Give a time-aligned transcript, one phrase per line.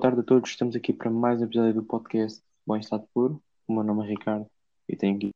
[0.00, 3.38] Boa tarde a todos, estamos aqui para mais um episódio do podcast Bom Estado Puro.
[3.68, 4.46] O meu nome é Ricardo
[4.88, 5.28] e tenho aqui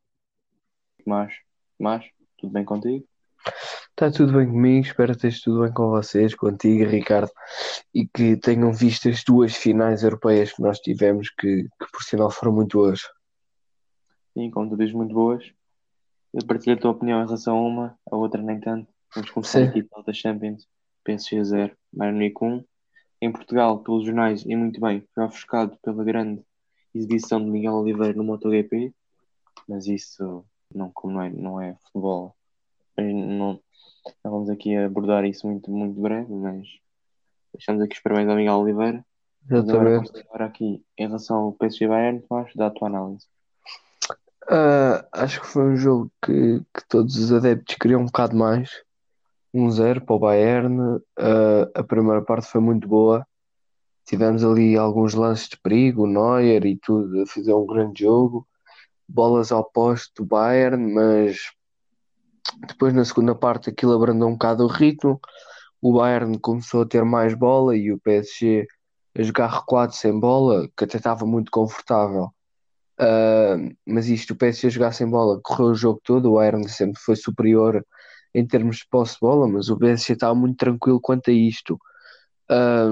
[1.05, 1.35] Tomás.
[1.77, 2.07] Tomás,
[2.39, 3.07] tudo bem contigo?
[3.91, 7.31] Está tudo bem comigo, espero que esteja tudo bem com vocês, contigo, Ricardo,
[7.93, 12.31] e que tenham visto as duas finais europeias que nós tivemos, que, que por sinal
[12.31, 13.03] foram muito boas.
[14.33, 15.45] Sim, como tu dizes, muito boas.
[16.33, 18.91] Eu partilho a tua opinião em relação a uma, a outra nem tanto.
[19.15, 19.69] Vamos começar Sim.
[19.69, 20.67] aqui pela da Champions,
[21.05, 22.65] PSG 0, Bayern Munique 1.
[23.25, 26.45] Em Portugal, pelos jornais, e muito bem, foi ofuscado pela grande
[26.95, 28.95] exibição de Miguel Oliveira no MotoGP,
[29.67, 32.37] mas isso não, como não, é, não é futebol.
[32.99, 33.59] Não,
[34.23, 36.69] não vamos aqui abordar isso muito, muito breve, mas
[37.55, 39.07] deixamos aqui os parabéns ao Miguel Oliveira.
[39.51, 40.21] Exatamente.
[40.21, 43.27] agora aqui, em relação ao PSG Bayern, Tomás, dá a tua análise.
[44.51, 48.85] Ah, acho que foi um jogo que, que todos os adeptos queriam um bocado mais.
[49.55, 51.01] 1-0 para o Bayern.
[51.19, 53.27] Ah, a primeira parte foi muito boa.
[54.05, 58.47] Tivemos ali alguns lances de perigo, Neuer e tudo, fazer um grande jogo.
[59.09, 61.39] Bolas ao poste do Bayern, mas
[62.67, 65.21] depois na segunda parte aquilo abrandou um bocado o ritmo.
[65.81, 68.67] O Bayern começou a ter mais bola e o PSG
[69.17, 72.31] a jogar recuado sem bola, que até estava muito confortável.
[72.99, 76.31] Ah, mas isto, o PSG a jogar sem bola, correu o jogo todo.
[76.31, 77.85] O Bayern sempre foi superior
[78.35, 81.79] em termos de posse de bola, mas o PSG estava muito tranquilo quanto a isto.
[82.51, 82.91] Ah,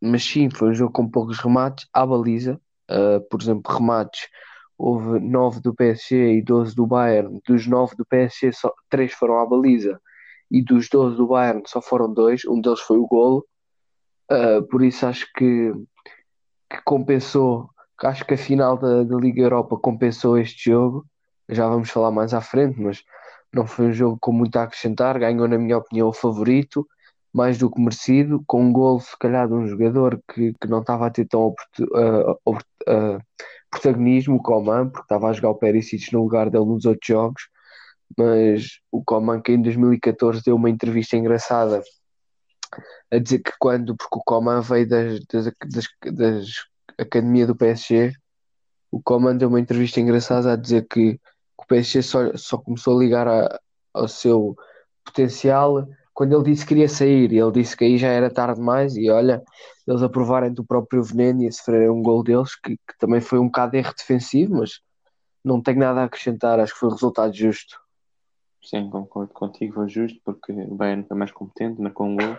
[0.00, 2.60] mas sim, foi um jogo com poucos remates à baliza.
[2.88, 4.28] Ah, por exemplo, remates,
[4.78, 7.40] houve 9 do PSG e 12 do Bayern.
[7.46, 10.00] Dos 9 do PSG, só 3 foram à baliza.
[10.50, 12.44] E dos 12 do Bayern, só foram dois.
[12.44, 13.46] Um deles foi o golo.
[14.30, 15.72] Ah, por isso acho que,
[16.70, 17.70] que compensou.
[18.02, 21.06] Acho que a final da, da Liga Europa compensou este jogo.
[21.48, 23.02] Já vamos falar mais à frente, mas
[23.54, 25.18] não foi um jogo com muito a acrescentar.
[25.18, 26.86] Ganhou, na minha opinião, o favorito,
[27.32, 30.80] mais do que merecido, com um gol, se calhar, de um jogador que, que não
[30.80, 31.88] estava a ter tão oportu-
[32.44, 33.18] opor- ah,
[33.70, 37.48] protagonismo, o Coman, porque estava a jogar o Perisic no lugar dele nos outros jogos.
[38.16, 41.82] Mas o Coman, que em 2014 deu uma entrevista engraçada
[43.10, 46.46] a dizer que quando, porque o Coman veio das, das, das, das
[46.98, 48.12] academia do PSG,
[48.90, 51.18] o Coman deu uma entrevista engraçada a dizer que
[51.64, 53.60] o PSG só, só começou a ligar a-
[53.92, 54.56] ao seu
[55.04, 58.96] potencial quando ele disse que queria sair, ele disse que aí já era tarde demais,
[58.96, 59.42] e olha,
[59.86, 63.40] eles aprovarem do próprio veneno e a sofrerem um gol deles, que, que também foi
[63.40, 64.80] um bocado erro defensivo, mas
[65.44, 67.76] não tenho nada a acrescentar, acho que foi um resultado justo.
[68.62, 72.38] Sim, concordo contigo, foi justo, porque o Bayern foi mais competente, marcou um gol,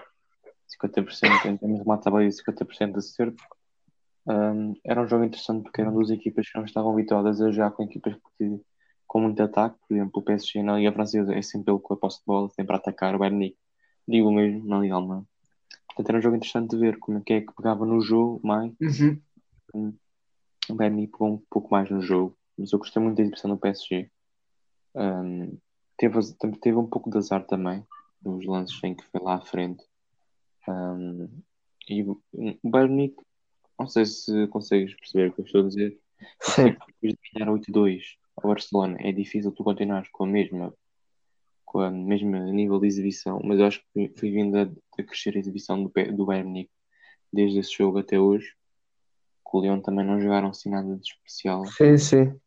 [0.67, 3.43] 50% em termos de mata e 50% de acerto.
[4.25, 7.71] Um, era um jogo interessante porque eram duas equipas que não estavam habituadas a jogar
[7.71, 8.59] com equipas que,
[9.07, 11.97] com muito ataque, por exemplo, o PSG na Liga Francesa é sempre ele com a
[11.97, 13.57] posse de bola, sempre a atacar, o Bayern Munique,
[14.07, 15.25] digo mesmo, na Liga Alemã.
[15.87, 18.39] Portanto, era um jogo interessante de ver como é que é que pegava no jogo
[18.45, 18.73] mais.
[19.73, 23.51] O Bayern Munique pegou um pouco mais no jogo, mas eu gostei muito da exibição
[23.51, 24.09] do PSG.
[24.95, 25.57] Um,
[25.97, 26.19] teve,
[26.61, 27.85] teve um pouco de azar também,
[28.23, 29.83] nos lances em que foi lá à frente.
[30.67, 31.29] Um,
[31.87, 33.23] e o o Bayern Munique,
[33.79, 35.99] não sei se consegues perceber o que eu estou a dizer.
[36.41, 38.01] Sim, depois de ganhar 8-2
[38.37, 40.73] ao Barcelona é difícil tu continuares com a mesma,
[41.63, 45.35] com a mesma nível de exibição, mas eu acho que fui, vindo a, a crescer
[45.35, 46.71] a exibição do, do Bayern Munique
[47.31, 48.53] desde esse jogo até hoje.
[49.43, 51.65] Com o Lyon também não jogaram assim nada de especial.
[51.65, 52.39] sim, sim.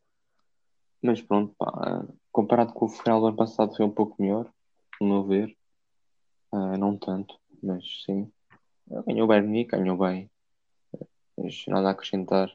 [1.02, 4.52] Mas pronto, pá, comparado com o final do ano passado foi um pouco melhor,
[5.00, 5.56] no meu ver.
[6.50, 8.30] Ah, não tanto, mas sim.
[9.06, 10.30] Ganhou o Bayern Munique, ganhou bem.
[11.36, 12.52] Mas nada a acrescentar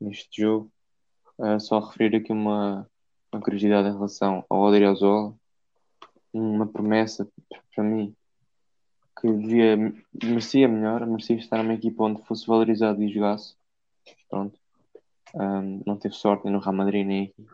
[0.00, 0.72] neste jogo.
[1.42, 2.88] Ah, só referir aqui uma,
[3.32, 5.34] uma curiosidade em relação ao Odriozola.
[6.32, 7.26] Uma promessa
[7.74, 8.14] para mim
[9.20, 9.76] que devia,
[10.22, 13.54] merecia melhor, merecia estar numa equipa onde fosse valorizado e jogasse.
[14.28, 14.58] Pronto.
[15.34, 17.46] Ah, não teve sorte nem no Real Madrid nem aqui.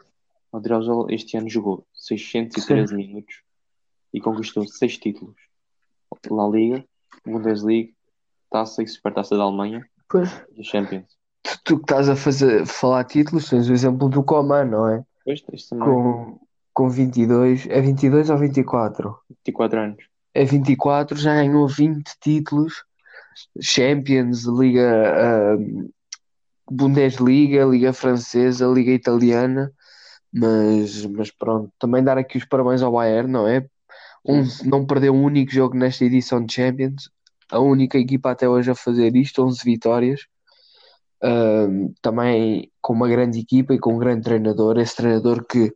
[0.53, 3.43] O Odriozola este ano jogou 613 minutos
[4.13, 5.37] e conquistou 6 títulos.
[6.31, 6.85] La Liga,
[7.25, 7.93] Bundesliga,
[8.51, 11.16] Taça e Supertaça da Alemanha Pois, e Champions.
[11.47, 15.05] Tu, tu que estás a fazer, falar títulos, tens o exemplo do Coman, não é?
[15.25, 16.39] Pois, isto também, Com,
[16.75, 19.17] com 22, é 22 ou 24?
[19.47, 20.05] 24 anos.
[20.35, 22.85] É 24, já ganhou 20 títulos,
[23.61, 25.57] Champions, Liga, ah,
[26.71, 29.73] Bundesliga, Liga Francesa, Liga Italiana,
[30.33, 33.67] mas, mas pronto, também dar aqui os parabéns ao Bayern, não é?
[34.25, 37.09] Um, não perdeu um único jogo nesta edição de Champions,
[37.51, 40.27] a única equipa até hoje a fazer isto, 11 vitórias.
[41.23, 45.73] Um, também com uma grande equipa e com um grande treinador, esse treinador que,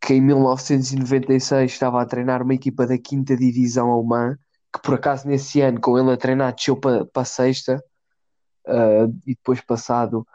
[0.00, 4.36] que em 1996 estava a treinar uma equipa da quinta divisão alemã,
[4.72, 7.82] que por acaso nesse ano, com ele a treinar, desceu para, para a sexta.
[8.68, 10.26] uh, e depois passado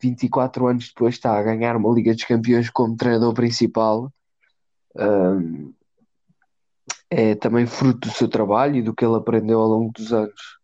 [0.00, 4.12] 24 anos depois está a ganhar uma Liga dos Campeões como treinador principal.
[4.94, 5.74] Uh,
[7.10, 10.58] é também fruto do seu trabalho e do que ele aprendeu ao longo dos anos.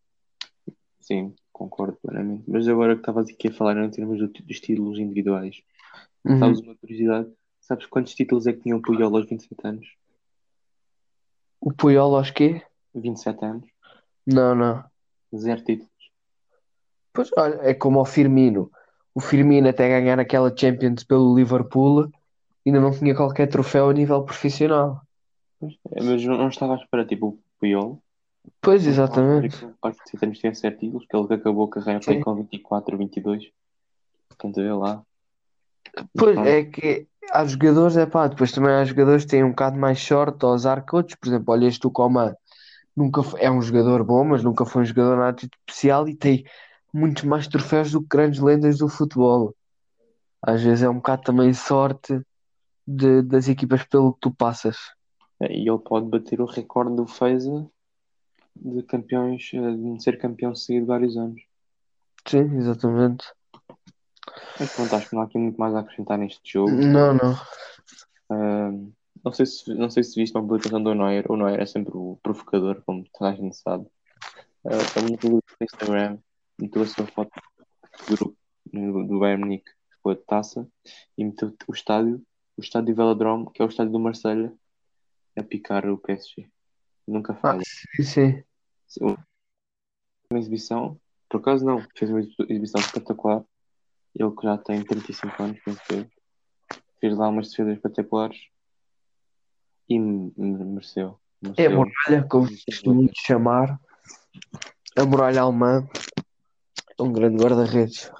[1.00, 2.44] Sim, concordo plenamente.
[2.48, 5.62] Mas agora que estavas aqui a falar em termos dos títulos individuais,
[6.24, 6.38] Uhum.
[6.38, 7.30] sabes uma curiosidade?
[7.60, 9.86] Sabes quantos títulos é que tinha o Puyol aos 27 anos?
[11.60, 12.62] O Puyol aos quê?
[12.94, 13.68] 27 anos?
[14.26, 14.84] Não, não.
[15.34, 15.90] Zero títulos.
[17.12, 18.70] Pois olha, é como o Firmino.
[19.14, 22.10] O Firmino até ganhar aquela Champions pelo Liverpool
[22.66, 25.00] ainda não tinha qualquer troféu a nível profissional.
[25.92, 28.02] É, Mas não não estava à espera, tipo, o Puyol.
[28.60, 29.66] Pois, exatamente.
[29.82, 32.96] Aos 27 anos tinha 7 títulos, que ele que acabou a carreira foi com 24,
[32.96, 33.50] 22.
[34.28, 35.02] Portanto, vê lá.
[36.16, 36.46] Pois pronto.
[36.48, 40.00] é que há jogadores, é pá, depois também há jogadores que têm um bocado mais
[40.00, 40.38] sorte
[40.86, 41.16] que outros.
[41.16, 42.34] Por exemplo, olha este o Coman,
[42.96, 46.44] nunca foi- é um jogador bom, mas nunca foi um jogador nada especial e tem
[46.92, 49.54] muitos mais troféus do que grandes lendas do futebol.
[50.42, 52.20] Às vezes é um bocado também sorte
[52.86, 54.76] de- das equipas pelo que tu passas.
[55.40, 57.66] É, E ele pode bater o recorde do Feza
[58.56, 61.42] de campeões, eh, de ser campeão seguido vários anos.
[62.26, 63.24] Sim, exatamente.
[64.58, 66.70] Mas pronto, acho que não há aqui muito mais a acrescentar neste jogo.
[66.70, 67.34] Não, não.
[68.30, 68.92] Ahm,
[69.24, 71.30] não sei se, não sei se viste uma publicação do Neuer.
[71.30, 73.86] O Neuer é sempre o provocador, como toda a gente sabe.
[74.64, 76.18] Ele meteu no Instagram,
[76.58, 77.30] meteu a sua foto
[78.08, 78.36] do grupo
[78.72, 79.70] do Bayern Munique
[80.02, 80.68] com a taça
[81.16, 82.22] e meteu o estádio,
[82.56, 84.52] o estádio Velodrome, que é o estádio do Marselha,
[85.36, 86.48] a picar o PSG.
[87.06, 87.62] Nunca Ah, falha.
[87.64, 88.44] sim, sim.
[90.30, 90.98] Uma exibição,
[91.28, 93.42] por acaso não, fez uma exibição espetacular.
[94.14, 96.06] Ele que já tem 35 anos, penso eu,
[97.00, 98.38] fez lá umas defesas espetaculares
[99.88, 101.18] e me- me- mereceu.
[101.56, 101.76] É a mereceu.
[101.76, 103.80] muralha, como costumo chamar.
[104.96, 105.86] A muralha alemã.
[106.98, 108.10] É um grande guarda-redes.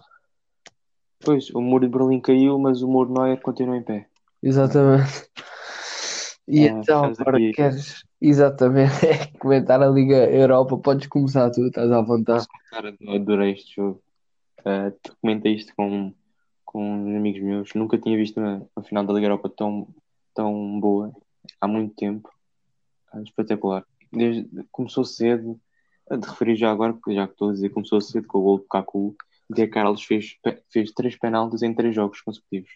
[1.22, 4.08] Pois, o muro de Berlim caiu, mas o muro Neuer continua em pé.
[4.42, 5.29] Exatamente.
[6.50, 7.52] E Ah, então, agora aqui.
[7.52, 10.76] queres exatamente é comentar a Liga Europa?
[10.78, 12.44] Podes começar tu, estás à vontade.
[12.70, 14.02] Cara, adorei este jogo.
[14.64, 16.12] Ah, tu comentei isto com,
[16.64, 17.74] com uns amigos meus.
[17.74, 19.86] Nunca tinha visto uma, uma final da Liga Europa tão,
[20.34, 21.12] tão boa
[21.60, 22.28] há muito tempo.
[23.12, 23.86] Ah, espetacular.
[24.12, 25.56] Desde, começou cedo,
[26.10, 28.42] a de referir já agora, porque já que estou a dizer, começou cedo com o
[28.42, 29.14] gol do Kaku.
[29.48, 30.36] De Carlos fez,
[30.68, 32.70] fez três penaltis em três jogos consecutivos.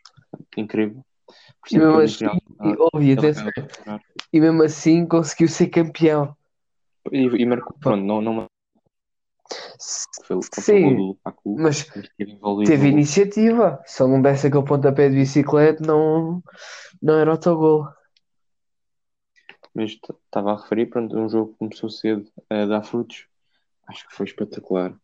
[0.56, 1.05] Incrível.
[1.71, 3.51] E mesmo assim, final, e, atenção,
[4.33, 6.37] e mesmo assim conseguiu ser campeão.
[7.11, 8.47] E, e marcou, pronto, não, não
[10.25, 11.87] foi Sim, gol mas
[12.65, 13.83] teve iniciativa.
[13.85, 16.43] Se ele não desse aquele pontapé de bicicleta, não,
[17.03, 17.87] não era autogol.
[19.75, 23.27] Mas estava a referir, pronto, um jogo que começou cedo a dar frutos.
[23.87, 24.95] Acho que foi espetacular.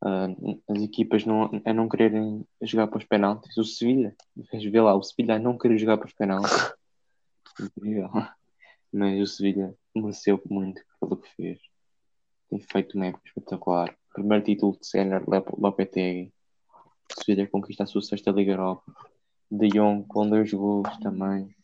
[0.00, 0.28] Ah,
[0.68, 3.56] as equipas não, a não quererem jogar para os penaltis.
[3.56, 6.72] O Sevilha, vê lá, o Sevilha a não querer jogar para os penaltis.
[7.60, 8.10] Incrível.
[8.92, 11.58] Mas o Sevilha mereceu muito pelo que fez.
[12.48, 13.94] Tem feito uma época espetacular.
[14.14, 15.22] Primeiro título de Senna,
[15.58, 16.32] Lopetegui.
[17.10, 18.94] O Sevilha conquista a sua sexta Liga Europa.
[19.50, 21.54] De Jong com dois gols também.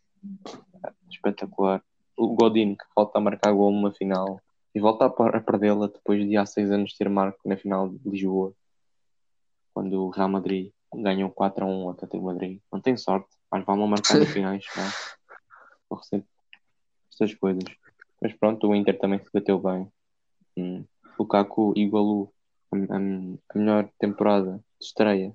[1.11, 1.83] Espetacular.
[2.17, 4.41] O Godin que volta a marcar gol numa final
[4.75, 8.53] e volta a perdê-la depois de há seis anos ter marco na final de Lisboa.
[9.73, 12.61] Quando o Real Madrid ganhou 4 a 1 ao Atlético Madrid.
[12.73, 14.65] Não tem sorte, mas vão marcar em finais.
[15.91, 16.03] Não?
[16.03, 16.29] Sempre
[17.11, 17.65] estas coisas.
[18.21, 19.89] Mas pronto, o Inter também se bateu bem.
[20.57, 20.85] Hum.
[21.19, 22.33] Lukaku igualou
[22.73, 22.99] a, a-
[23.55, 25.33] a melhor temporada de estreia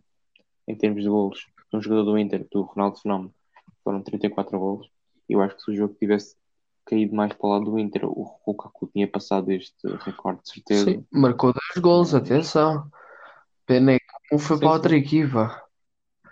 [0.68, 3.34] em termos de golos de um jogador do Inter, do Ronaldo Fenómeno.
[3.84, 4.90] Foram 34 golos.
[5.28, 6.36] E eu acho que se o jogo tivesse
[6.90, 10.86] caído mais para o lado do Inter, o Lukaku tinha passado este recorde de certeza.
[10.86, 12.90] Sim, marcou dois gols, atenção.
[13.66, 14.76] Pena é que um foi Sim, para sim.
[14.76, 15.64] outra equipa.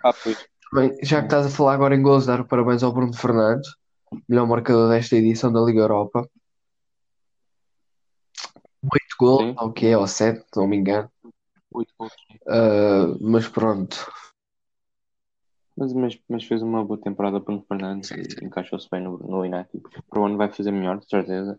[0.02, 0.46] Ah, pois.
[0.72, 3.70] Bem, já que estás a falar agora em gols, dar parabéns ao Bruno Fernandes,
[4.28, 6.28] melhor marcador desta edição da Liga Europa.
[8.82, 9.54] Oito gols, Sim.
[9.58, 11.10] ou o que é, ou sete, se não me engano.
[11.72, 12.14] 8 golos.
[12.48, 14.10] Ah, mas pronto,
[15.78, 19.80] Mas, mas, mas fez uma boa temporada Bruno Fernandes e encaixou-se bem no, no United.
[20.10, 21.58] Para o ano vai fazer melhor, de certeza.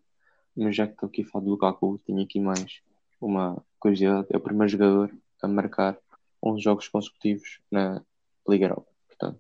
[0.58, 2.82] Mas já que estou aqui a falar do Lukaku, tenho aqui mais
[3.22, 4.28] uma curiosidade.
[4.30, 5.10] É o primeiro jogador
[5.42, 5.98] a marcar
[6.44, 8.04] 11 jogos consecutivos na
[8.46, 8.88] Liga Europa.
[9.08, 9.40] Portanto,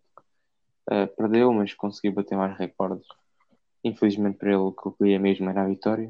[0.91, 3.07] eh, perdeu, mas conseguiu bater mais recordes.
[3.83, 6.09] Infelizmente para ele, o que eu queria mesmo era a vitória.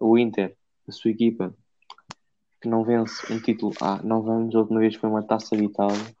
[0.00, 0.56] O Inter,
[0.88, 1.54] a sua equipa,
[2.62, 5.64] que não vence um título há 9 anos, a última vez foi uma taça de
[5.64, 6.16] Itália.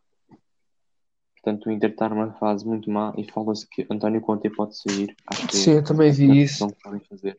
[1.46, 5.14] Portanto, o Inter está numa fase muito má e fala-se que António Conte pode sair.
[5.28, 6.66] Acho que sim, eu também é vi isso.
[6.66, 7.38] que podem fazer.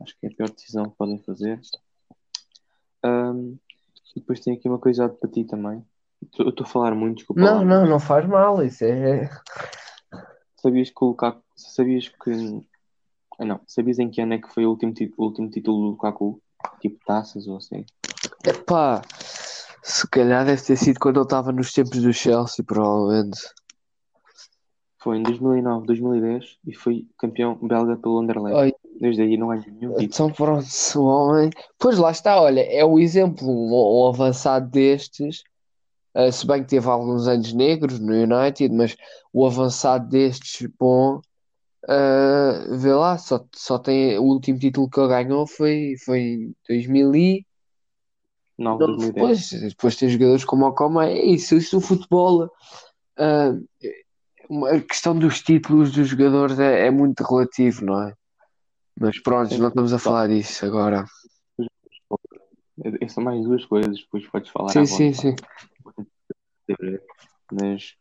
[0.00, 1.60] Acho que é a pior decisão que podem fazer.
[3.02, 3.56] Ahm,
[4.14, 5.84] E depois tem aqui uma coisa para ti também.
[6.38, 8.62] Eu estou a falar muito, desculpa Não, lá, não, não faz mal.
[8.64, 9.28] Isso é.
[10.62, 12.64] sabias que o Lukaku, sabias que,
[13.40, 15.78] ah, não, sabias em que ano é que foi o último título, o último título
[15.78, 16.40] do Lukaku?
[16.80, 17.84] Tipo taças ou assim?
[18.46, 19.02] Epá,
[19.84, 23.38] se calhar deve ter sido quando ele estava nos tempos do Chelsea, provavelmente.
[24.98, 28.58] Foi em 2009, 2010 e foi campeão belga pelo Anderlecht.
[28.58, 30.02] Ai, Desde aí não ganhou nenhum título.
[30.02, 31.50] então pronto, o homem.
[31.78, 35.42] Pois lá está, olha, é o exemplo, um avançado destes,
[36.14, 38.96] eh, se bem que teve alguns anos negros no United, mas
[39.34, 41.20] o avançado destes, bom,
[41.86, 46.56] eh, vê lá, só, só tem o último título que ele ganhou foi, foi em
[46.66, 47.46] 2000 e
[48.58, 49.50] 9, Não, 2010.
[49.50, 52.50] depois, depois tem jogadores como o Coma, é isso, isso o futebol,
[53.18, 53.52] ah,
[54.70, 58.14] a questão dos títulos dos jogadores é, é muito relativo, não é?
[59.00, 61.04] Mas pronto, Sim, não estamos a falar disso agora.
[62.82, 65.36] É- São mais duas coisas, depois podes falar Sim, sim, sim.
[67.52, 67.94] Mas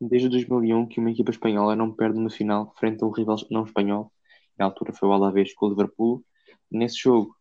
[0.00, 3.64] desde 2001 que uma equipa espanhola não perde no final frente a um rival não
[3.64, 4.12] espanhol.
[4.58, 6.24] Na altura foi o Alavés com o Liverpool.
[6.70, 7.34] Nesse jogo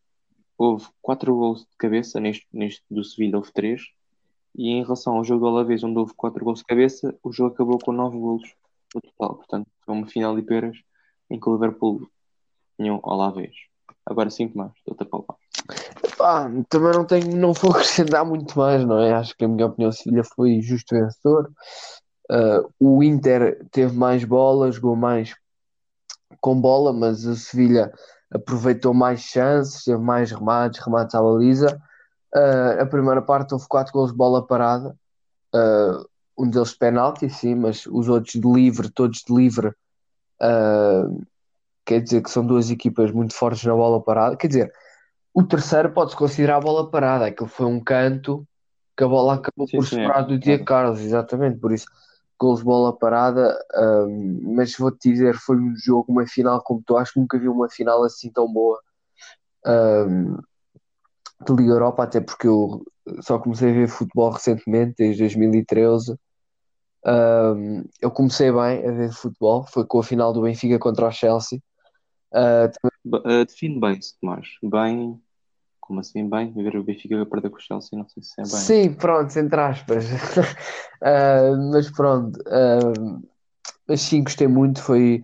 [0.59, 3.81] houve quatro gols de cabeça, neste, neste do Sevilha houve três.
[4.53, 7.53] E em relação ao jogo do Alavés, onde houve quatro gols de cabeça, o jogo
[7.53, 8.43] acabou com nove gols
[8.93, 9.35] no total.
[9.35, 10.77] Portanto, foi uma final de peras
[11.29, 12.09] em que o Liverpool
[12.77, 13.55] tinha o Alavés.
[14.05, 15.37] Agora sim, Tomás, estou-te a palpar.
[16.17, 19.13] Pá, também não tenho, não vou acrescentar muito mais, não é?
[19.13, 21.49] Acho que, na minha opinião, o Sevilha foi justo vencedor.
[22.29, 25.33] Ah, o Inter teve mais bola, jogou mais
[26.41, 27.93] com bola, mas o Sevilha
[28.31, 31.81] aproveitou mais chances, teve mais remates, remates à baliza.
[32.33, 34.95] Ah, a primeira parte houve quatro gols de bola parada,
[35.53, 36.03] Ah,
[36.38, 39.74] um deles de penalti, sim, mas os outros de livre, todos de livre.
[40.41, 41.07] Ah,
[41.86, 44.38] quer dizer que são duas equipas muito fortes na bola parada.
[44.38, 44.74] Quer dizer,
[45.33, 48.45] o terceiro pode-se considerar a bola parada, aquele foi um canto
[48.98, 50.24] que a bola acabou Sim, por sim, é.
[50.24, 51.88] do Diego Carlos, exatamente, por isso
[52.39, 56.98] gols de bola parada, ahm, mas vou-te dizer, foi um jogo, uma final como tu,
[56.98, 58.79] acho que nunca vi uma final assim tão boa
[59.65, 60.38] ahm,
[61.46, 62.84] de Liga Europa, até porque eu
[63.22, 66.15] só comecei a ver futebol recentemente, desde 2013.
[67.05, 71.12] Ahm, eu comecei bem a ver futebol, foi com a final do Benfica contra o
[71.12, 71.62] Chelsea.
[72.34, 72.69] Ah,
[73.05, 74.48] Ba- uh, define bem, Tomás.
[74.63, 75.22] Bem,
[75.89, 76.53] como assim bem?
[76.53, 78.51] Ver o Benfica perder com o Chelsea, não sei se é bem.
[78.51, 80.05] Sim, pronto, entre aspas.
[81.01, 83.22] Ah, mas pronto, ah,
[83.88, 84.81] mas sim, gostei muito.
[84.81, 85.22] Foi,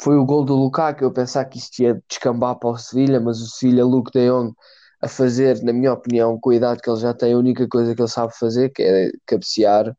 [0.00, 1.04] foi o gol do Lukaku.
[1.04, 4.52] Eu pensava que isto ia descambar para o Sevilha, mas o Sevilha, Luke de Jong,
[5.00, 7.94] a fazer, na minha opinião, com a idade que ele já tem, a única coisa
[7.94, 9.96] que ele sabe fazer que é cabecear,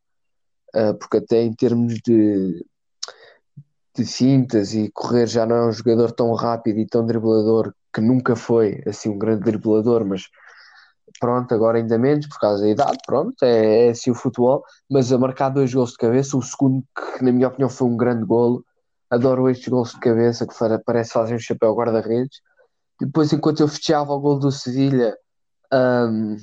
[0.75, 2.65] ah, porque até em termos de,
[3.96, 8.01] de fintas e correr já não é um jogador tão rápido e tão driblador que
[8.01, 10.23] nunca foi assim um grande driblador, mas
[11.19, 15.12] pronto, agora ainda menos por causa da idade, pronto, é, é assim o futebol, mas
[15.12, 18.25] a marcar dois gols de cabeça, o segundo que na minha opinião foi um grande
[18.25, 18.65] golo,
[19.09, 20.53] adoro estes gols de cabeça que
[20.85, 22.41] parece que fazem um chapéu guarda-redes.
[23.00, 25.15] Depois, enquanto eu festejava o gol do Sevilha,
[25.71, 26.38] hum,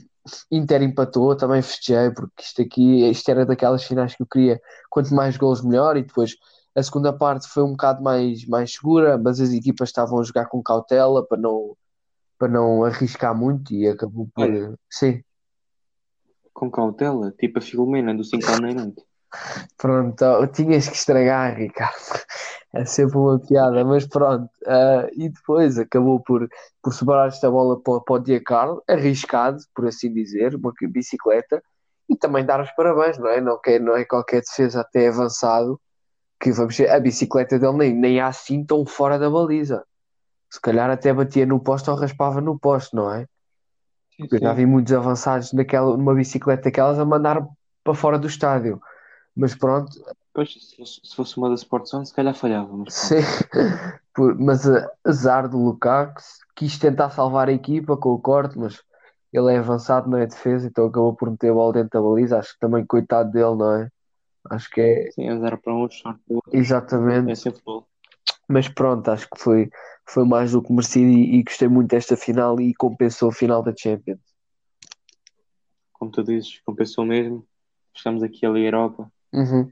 [0.50, 5.14] Inter empatou, também festejei, porque isto aqui, isto era daquelas finais que eu queria, quanto
[5.14, 6.37] mais gols melhor, e depois
[6.75, 10.47] a segunda parte foi um bocado mais, mais segura, mas as equipas estavam a jogar
[10.47, 11.77] com cautela para não,
[12.39, 14.45] para não arriscar muito e acabou por.
[14.45, 14.75] Olha.
[14.89, 15.23] Sim,
[16.53, 19.03] Com cautela, tipo a Filomena do 5 anos em noite.
[19.77, 21.95] pronto, tinhas que estragar, Ricardo.
[22.73, 24.49] É sempre uma piada, mas pronto.
[24.65, 26.49] ah, e depois acabou por,
[26.81, 31.61] por sobrar esta bola para, para o Carlos, arriscado, por assim dizer, uma bicicleta,
[32.09, 33.41] e também dar os parabéns, não é?
[33.41, 35.81] Não, quer, não é qualquer defesa até avançado
[36.40, 39.85] que vamos ver, a bicicleta dele nem, nem há assim tão fora da baliza.
[40.50, 43.26] Se calhar até batia no poste ou raspava no poste, não é?
[44.16, 44.54] Sim, Eu já sim.
[44.54, 47.47] vi muitos avançados naquela, numa bicicleta daquelas a mandar
[47.85, 48.80] para fora do estádio.
[49.37, 49.92] Mas pronto,
[50.32, 52.76] Pois, se fosse, se fosse uma da Sport Zone, se calhar falhava.
[52.76, 53.16] Mas sim.
[54.14, 56.20] Por- mas uh, azar do Lukaku,
[56.56, 58.82] quis tentar salvar a equipa com o corte, mas
[59.32, 62.38] ele é avançado, não é defesa, então acabou por meter a bola dentro da baliza.
[62.38, 63.90] Acho que também, coitado dele, não é?
[64.49, 65.26] Acho que é Sim,
[65.62, 66.54] para uns, sorte para outros.
[66.54, 67.30] exatamente.
[67.30, 67.61] É sempre.
[68.49, 69.70] Mas pronto, acho que foi,
[70.06, 73.62] foi mais do que merecido e, e gostei muito desta final e compensou a final
[73.62, 74.20] da Champions.
[75.92, 77.47] Como tu dizes, compensou mesmo.
[77.94, 79.12] Estamos aqui a Liga Europa.
[79.32, 79.70] Uhum.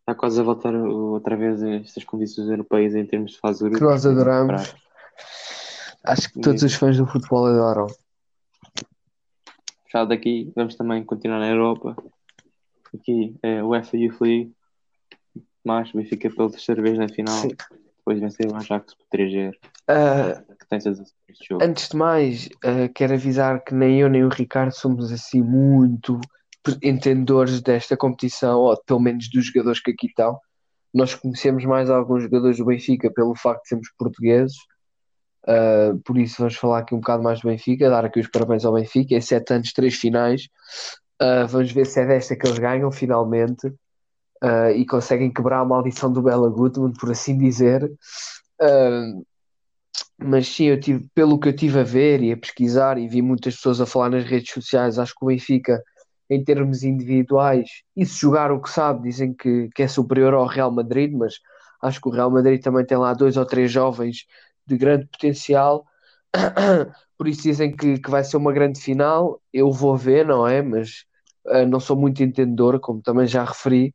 [0.00, 3.76] Está quase a voltar outra vez a estas condições europeias em termos de fase de
[3.76, 4.74] Que nós adoramos.
[6.04, 7.86] Acho que todos os fãs do futebol adoram.
[9.84, 11.96] Fechado daqui, vamos também continuar na Europa.
[12.94, 14.52] Aqui é o Youth League.
[15.64, 17.36] Mas o Benfica pela terceira vez na final.
[17.36, 17.48] Sim.
[17.98, 19.54] Depois vencer o Ajax por 3-0.
[19.88, 21.64] Ah, que tens a jogo?
[21.64, 26.20] Antes de mais, uh, quero avisar que nem eu nem o Ricardo somos assim muito
[26.82, 30.38] entendedores desta competição, ou pelo menos dos jogadores que aqui estão.
[30.92, 34.56] Nós conhecemos mais alguns jogadores do Benfica pelo facto de sermos portugueses,
[35.46, 38.64] uh, por isso vamos falar aqui um bocado mais do Benfica, dar aqui os parabéns
[38.64, 40.48] ao Benfica, em sete anos, três finais.
[41.22, 43.68] Uh, vamos ver se é desta que eles ganham finalmente
[44.42, 47.84] uh, e conseguem quebrar a maldição do Bela Gutmann, por assim dizer.
[48.60, 49.24] Uh,
[50.18, 53.22] mas sim, eu tive, pelo que eu tive a ver e a pesquisar e vi
[53.22, 55.82] muitas pessoas a falar nas redes sociais, acho que o Benfica,
[56.30, 60.46] em termos individuais, e se jogar o que sabe, dizem que, que é superior ao
[60.46, 61.34] Real Madrid, mas
[61.82, 64.26] acho que o Real Madrid também tem lá dois ou três jovens
[64.66, 65.84] de grande potencial,
[67.16, 69.40] por isso dizem que, que vai ser uma grande final.
[69.52, 70.62] Eu vou ver, não é?
[70.62, 71.04] Mas
[71.46, 73.94] uh, não sou muito entendedor, como também já referi,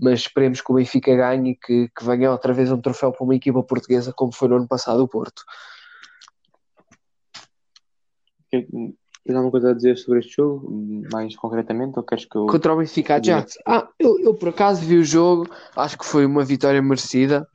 [0.00, 3.24] mas esperemos que o Benfica ganhe e que, que venha outra vez um troféu para
[3.24, 5.42] uma equipa portuguesa, como foi no ano passado o Porto.
[8.50, 10.70] Tens alguma coisa a dizer sobre este jogo,
[11.12, 12.46] mais concretamente, ou queres que eu...
[12.46, 13.58] Contra o Benfica Ajax?
[13.66, 17.46] Ah, eu, eu por acaso vi o jogo, acho que foi uma vitória merecida,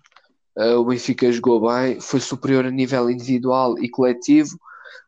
[0.57, 4.57] uh, o Benfica jogou bem, foi superior a nível individual e coletivo,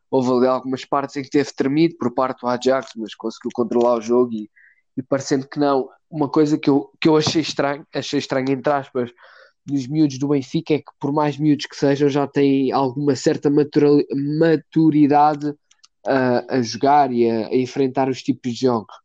[0.09, 3.97] houve ali algumas partes em que teve tremido por parte do Ajax, mas conseguiu controlar
[3.97, 4.49] o jogo e,
[4.97, 8.71] e parecendo que não, uma coisa que eu, que eu achei estranho, achei estranho entre
[8.71, 9.11] aspas,
[9.65, 13.49] dos miúdos do Benfica é que por mais miúdos que sejam já têm alguma certa
[13.49, 18.95] maturidade uh, a jogar e a, a, enfrentar os tipos de jogos.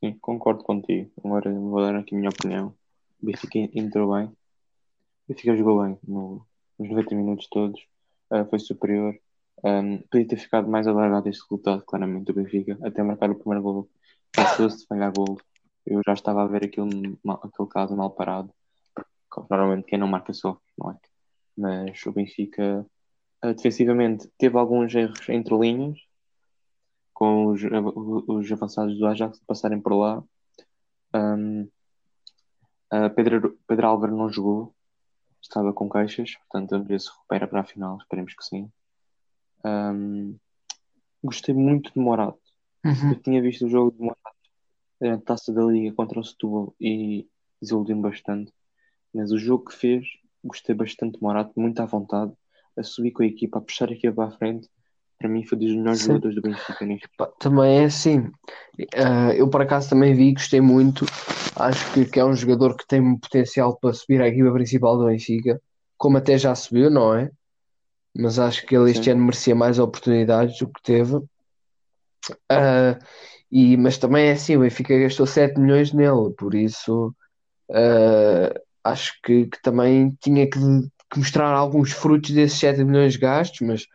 [0.00, 1.10] Sim, concordo contigo.
[1.22, 2.77] Agora vou dar aqui a minha opinião.
[3.20, 4.26] O Benfica entrou bem.
[4.26, 4.36] O
[5.28, 6.46] Benfica jogou bem no,
[6.78, 7.80] nos 90 minutos todos.
[8.30, 9.18] Uh, foi superior.
[9.64, 13.62] Um, podia ter ficado mais alargado este resultado, claramente, o Benfica, até marcar o primeiro
[13.62, 13.90] gol.
[14.32, 15.36] Passou-se de falhar gol.
[15.84, 16.88] Eu já estava a ver aquilo,
[17.42, 18.52] aquele caso mal parado.
[19.50, 20.96] Normalmente quem não marca só, não é?
[21.56, 22.86] Mas o Benfica,
[23.44, 25.98] uh, defensivamente, teve alguns erros entre linhas,
[27.12, 27.60] com os,
[28.28, 30.22] os avançados do Ajax passarem por lá.
[31.14, 31.68] Um,
[32.92, 34.74] uh, Pedro, Pedro Álvaro não jogou,
[35.42, 38.70] estava com queixas, portanto, a ver se recupera para a final, esperemos que sim.
[39.64, 40.36] Um,
[41.22, 42.38] gostei muito de Morato.
[42.84, 43.10] Uhum.
[43.10, 44.20] Eu tinha visto o jogo de Morato,
[45.02, 47.28] a taça da Liga contra o Setúbal e
[47.60, 48.52] desiludiu-me bastante.
[49.14, 50.06] Mas o jogo que fez,
[50.44, 52.32] gostei bastante de Morato, muito à vontade,
[52.76, 54.68] a subir com a equipa, a puxar a equipa para a frente.
[55.18, 56.06] Para mim, foi dos melhores Sim.
[56.06, 57.08] jogadores do Benfica neste
[57.40, 58.18] Também é assim.
[58.18, 61.04] Uh, eu, por acaso, também vi, gostei muito.
[61.56, 65.06] Acho que, que é um jogador que tem potencial para subir à equipa principal do
[65.06, 65.60] Benfica,
[65.96, 67.30] como até já subiu, não é?
[68.18, 69.10] mas acho que ele este Sim.
[69.12, 71.14] ano merecia mais oportunidades do que teve.
[71.16, 72.98] Uh,
[73.50, 77.14] e, mas também é assim, o Benfica gastou 7 milhões nele, por isso
[77.70, 83.60] uh, acho que, que, também tinha que, que, mostrar alguns frutos desses 7 milhões gastos,
[83.60, 83.86] mas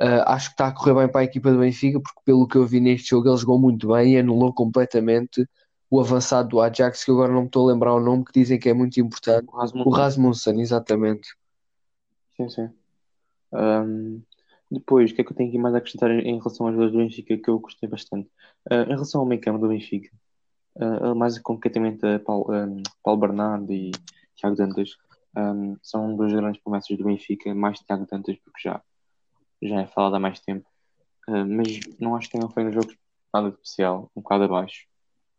[0.00, 2.56] uh, acho que está a correr bem para a equipa do Benfica, porque pelo que
[2.56, 5.46] eu vi neste jogo ele jogou muito bem e anulou completamente
[5.90, 8.58] o avançado do Ajax, que agora não me estou a lembrar o nome, que dizem
[8.58, 9.46] que é muito importante.
[9.48, 11.28] O Rasmussen, o Rasmussen exatamente.
[12.36, 12.68] Sim, sim.
[13.52, 14.22] Um,
[14.70, 16.92] depois, o que é que eu tenho aqui mais a acrescentar em relação aos jogadores
[16.92, 18.28] do Benfica que eu gostei bastante?
[18.70, 20.10] Uh, em relação ao meio campo do Benfica,
[20.76, 23.90] uh, mais concretamente a Paulo, um, Paulo Bernardo e
[24.36, 24.90] Tiago Dantas,
[25.36, 28.82] um, são dois grandes promessas do Benfica, mais Tiago Dantas, porque já,
[29.62, 30.68] já é falado há mais tempo.
[31.28, 32.96] Uh, mas não acho que tenham feito jogos
[33.32, 34.86] nada de especial, um bocado abaixo.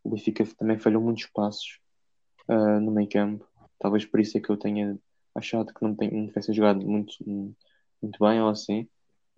[0.04, 1.80] O Benfica também falhou muitos passos
[2.82, 3.46] no meio campo,
[3.78, 4.98] talvez por isso é que eu tenha
[5.36, 7.24] achado que não, tem, não tivesse jogado muito
[8.02, 8.88] muito bem ou assim,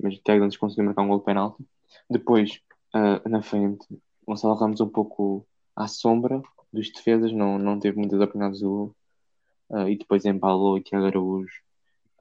[0.01, 1.65] mas Tiago Dantas conseguiu marcar um gol de penalti.
[2.09, 2.61] Depois,
[2.95, 3.85] uh, na frente,
[4.25, 6.41] Gonçalo Ramos um pouco à sombra
[6.71, 8.95] dos defesas, não, não teve muitas oportunidades do.
[9.69, 11.61] Uh, e depois embalou o Tiago Araújo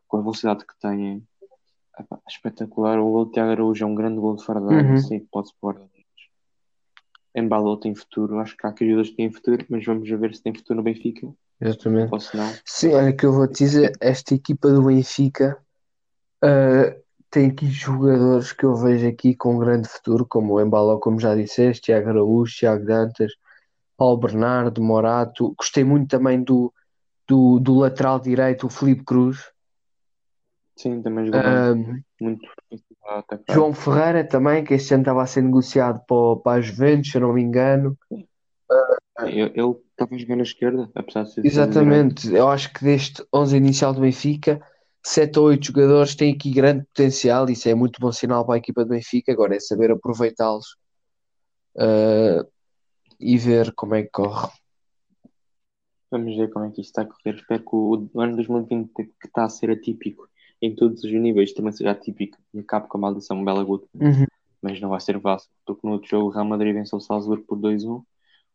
[0.08, 1.26] com a velocidade que tem.
[2.00, 2.98] É, espetacular.
[2.98, 4.98] O gol de Tiago Araújo é um grande gol de fora da área, uhum.
[4.98, 5.80] sei que pode-se pôr.
[7.34, 10.42] Embalou tem futuro, acho que há aqueles dois que têm futuro, mas vamos ver se
[10.42, 11.28] tem futuro no Benfica.
[11.60, 12.12] Exatamente.
[12.12, 12.52] Ou se não.
[12.64, 15.56] Sim, olha que eu vou te dizer, esta equipa do Benfica
[16.42, 16.98] Uh,
[17.30, 21.34] tem aqui jogadores que eu vejo aqui com grande futuro, como o Embalo, como já
[21.34, 23.32] disseste, Tiago Araújo, Tiago Dantas,
[23.96, 25.54] Paulo Bernardo, Morato.
[25.56, 26.72] Gostei muito também do,
[27.28, 29.38] do, do lateral direito, o Felipe Cruz.
[30.80, 32.48] Sim, também jogou uh, muito.
[33.50, 37.18] João Ferreira também, que este ano estava a ser negociado para, para a Juventus, se
[37.18, 37.98] eu não me engano.
[38.10, 41.44] Uh, ele estava a jogar na esquerda, apesar de ser.
[41.44, 44.60] Exatamente, eu acho que deste 11 inicial do Benfica
[45.02, 48.58] 7 ou 8 jogadores têm aqui grande potencial, isso é muito bom sinal para a
[48.58, 49.32] equipa do Benfica.
[49.32, 50.76] Agora é saber aproveitá-los
[51.76, 52.46] uh,
[53.18, 54.48] e ver como é que corre.
[56.10, 57.36] Vamos ver como é que isto está a correr.
[57.36, 60.28] Espero que o ano 2020, que está a ser atípico,
[60.60, 63.88] em todos os níveis também seja atípico e acabe com a maldição Bela Guto.
[63.94, 64.26] Uhum.
[64.60, 67.44] Mas não vai ser fácil, porque no outro jogo o Real Madrid venceu o Salzburgo
[67.46, 68.02] por 2-1.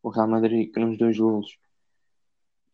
[0.04, 1.58] O Real Madrid com os dois golos.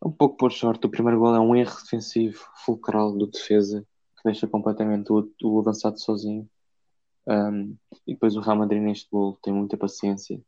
[0.04, 4.22] Um pouco por sorte, o primeiro gol é um erro defensivo fulcral do defesa que
[4.24, 6.48] deixa completamente o, o avançado sozinho.
[7.26, 10.40] Um, e depois o Real Madrid neste gol tem muita paciência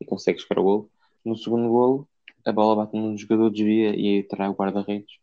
[0.00, 0.90] e consegue chegar ao gol.
[1.24, 2.08] No segundo gol,
[2.44, 5.14] a bola bate num jogador, desvia e trai o guarda-redes.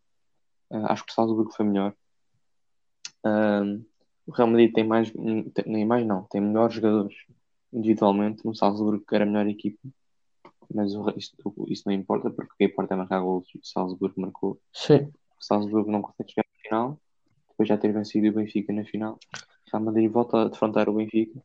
[0.70, 1.96] Uh, acho que o Salzburgo foi melhor.
[3.28, 3.86] Um,
[4.26, 7.16] o Real Madrid tem mais, tem, nem mais não, tem melhores jogadores
[7.72, 8.46] individualmente.
[8.46, 9.80] No Salzburgo que era a melhor equipa,
[10.74, 11.36] mas o, isto,
[11.68, 13.48] isso não importa porque o que importa é marcar gols.
[13.56, 14.60] O Salzburgo marcou.
[14.74, 15.12] Sim.
[15.40, 17.00] O Salzburgo não consegue chegar à final,
[17.50, 19.20] depois já ter vencido o Benfica na final.
[19.34, 21.40] O Real Madrid volta a defrontar o Benfica.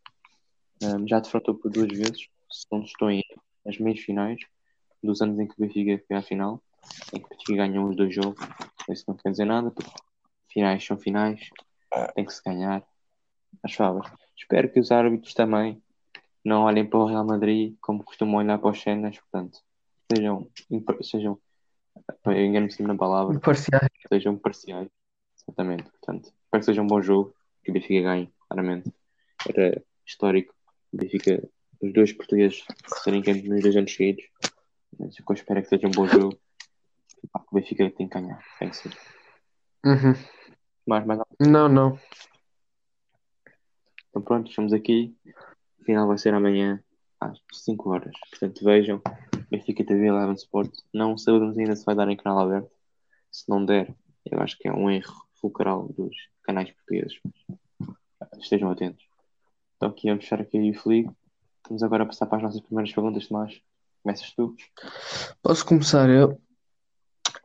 [0.83, 3.23] Um, já defrontou por duas vezes, se não estou em
[3.64, 4.40] nas meias finais
[5.03, 6.62] dos anos em que o Benfica foi à final,
[7.12, 8.40] em que o Benfica ganhou os dois jogos.
[8.88, 9.90] Isso não quer dizer nada, porque
[10.49, 11.40] finais são finais,
[12.14, 12.83] tem que se ganhar
[13.62, 14.11] as favas.
[14.37, 15.83] Espero que os árbitros também
[16.44, 19.61] não olhem para o Real Madrid como costumam olhar para os cenas, portanto,
[20.11, 20.48] sejam,
[21.02, 21.38] sejam
[22.26, 23.88] eu engano-me na palavra, Parciais.
[24.09, 24.88] sejam parciais,
[25.37, 25.85] exatamente.
[25.85, 28.92] Portanto, espero que seja um bom jogo, que o Benfica ganhe, claramente.
[29.48, 30.55] Era histórico
[30.92, 31.42] o Benfica,
[31.81, 32.64] os dois portugueses
[33.02, 34.24] serem campeões nos dois anos seguidos.
[34.98, 36.38] Mas o que eu espero é que seja um bom jogo.
[37.35, 38.96] O Benfica tem que ganhar, tem que ser.
[39.85, 40.14] Uhum.
[40.87, 41.99] Mais, mais Não, não.
[44.11, 45.16] Então pronto, estamos aqui.
[45.81, 46.83] O final vai ser amanhã
[47.21, 48.12] às 5 horas.
[48.31, 49.01] Portanto, vejam.
[49.51, 50.73] Benfica TV Eleven Sport.
[50.92, 52.71] Não sabemos ainda se vai dar em canal aberto.
[53.31, 57.18] Se não der, eu acho que é um erro fulcral dos canais portugueses.
[58.38, 59.05] Estejam atentos.
[59.77, 61.16] Então aqui vamos fechar aqui o Fligo.
[61.68, 63.61] Vamos agora passar para as nossas primeiras perguntas, Tomás.
[64.03, 64.57] Começas tu?
[65.42, 66.40] Posso começar eu?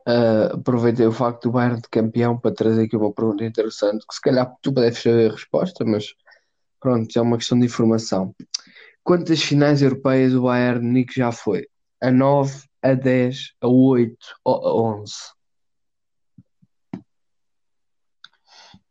[0.06, 4.14] Uh, aproveitei o facto do Bayern de campeão para trazer aqui uma pergunta interessante, que
[4.14, 6.14] se calhar tu deves saber a resposta, mas
[6.80, 8.34] pronto, é uma questão de informação.
[9.04, 11.66] Quantas finais europeias o Bayern Nick já foi?
[12.00, 15.12] A 9, a 10, a 8 ou a 11?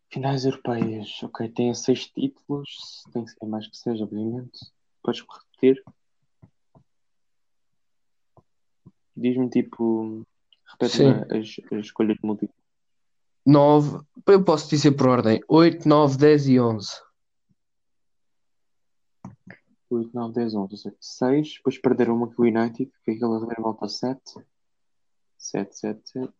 [0.09, 4.59] Finais europeias, ok, tem seis títulos, tem que ser mais que seja, obviamente.
[5.03, 5.83] Podes repetir?
[9.15, 10.25] Diz-me tipo,
[10.71, 12.57] repete-me as, as escolhas múltiplas.
[13.45, 16.87] 9, eu posso dizer por ordem: 8, 9, 10 e 11.
[19.89, 23.89] 8, 9, 10, 11, 6, depois perderam uma com o United, que aquela volta a
[23.89, 24.21] 7.
[25.37, 26.33] 7, 7, 7.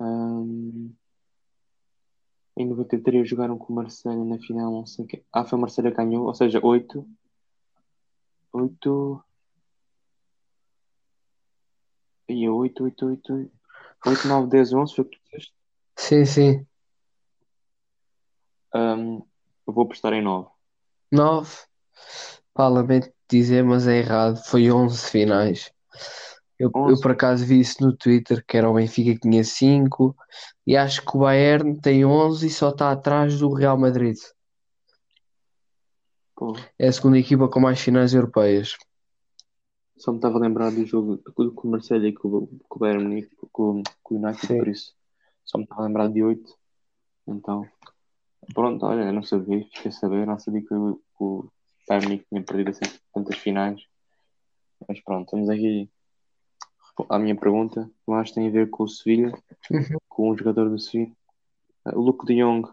[0.00, 0.92] Um,
[2.56, 5.24] em 93 jogaram com o Marcelo na final, não sei o que.
[5.32, 7.06] Ah, foi o Marcelo que ganhou, ou seja, 8.
[8.52, 9.24] 8.
[12.32, 13.52] E 8, 8, 8, 8.
[14.04, 15.54] 8, 9, 10, 11, foi o que tu disseste?
[15.96, 16.66] Sim, sim.
[18.74, 19.22] Um,
[19.66, 20.48] eu vou apostar em 9.
[21.10, 21.56] 9.
[22.54, 24.42] Pá, lamento dizer, mas é errado.
[24.44, 25.72] Foi 11 finais.
[26.58, 27.02] Eu, eu 11.
[27.02, 30.16] por acaso vi isso no Twitter, que era o Benfica que tinha 5
[30.66, 34.16] e acho que o Bayern tem 11 e só está atrás do Real Madrid.
[36.36, 38.76] Pô, É a segunda equipa com mais finais europeias.
[40.02, 42.76] Só me estava a lembrar do jogo com com o Marcelo e com, o- com
[42.76, 44.58] o Bayern Munique, com, com o United, Sim.
[44.58, 44.94] por isso.
[45.44, 46.54] Só me estava a lembrar de 8.
[47.28, 47.66] Então,
[48.54, 51.48] pronto, olha, eu não sabia, fiquei a saber, não sabia que o, que o
[51.88, 53.80] Bayern Munique tinha perdido assim tantas finais.
[54.88, 55.88] Mas pronto, estamos aqui.
[57.08, 59.32] A minha pergunta, eu acho que tem a ver com o Sevilha,
[59.70, 59.96] Uhum.
[60.08, 61.12] com o jogador do Sevilha.
[61.94, 62.68] O Luke de Jong